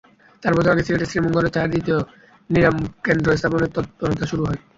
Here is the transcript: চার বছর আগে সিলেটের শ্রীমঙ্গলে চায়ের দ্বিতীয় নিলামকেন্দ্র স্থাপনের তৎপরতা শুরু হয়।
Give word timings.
চার 0.43 0.53
বছর 0.55 0.73
আগে 0.73 0.85
সিলেটের 0.85 1.09
শ্রীমঙ্গলে 1.11 1.49
চায়ের 1.51 1.71
দ্বিতীয় 1.73 1.99
নিলামকেন্দ্র 2.49 3.37
স্থাপনের 3.39 3.73
তৎপরতা 3.75 4.25
শুরু 4.31 4.43
হয়। 4.45 4.59